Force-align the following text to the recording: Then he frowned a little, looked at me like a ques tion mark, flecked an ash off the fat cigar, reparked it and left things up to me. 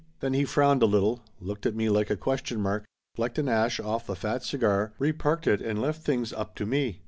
Then 0.19 0.33
he 0.33 0.45
frowned 0.45 0.81
a 0.81 0.87
little, 0.87 1.21
looked 1.39 1.67
at 1.67 1.75
me 1.75 1.87
like 1.87 2.09
a 2.09 2.17
ques 2.17 2.41
tion 2.43 2.59
mark, 2.59 2.85
flecked 3.13 3.37
an 3.37 3.47
ash 3.47 3.79
off 3.79 4.07
the 4.07 4.15
fat 4.15 4.41
cigar, 4.41 4.93
reparked 4.97 5.45
it 5.45 5.61
and 5.61 5.79
left 5.79 6.01
things 6.01 6.33
up 6.33 6.55
to 6.55 6.65
me. 6.65 6.97